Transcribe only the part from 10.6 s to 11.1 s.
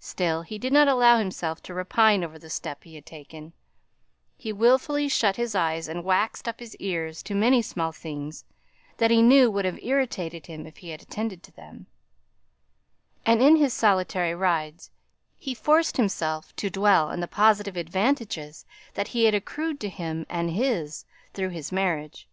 if he had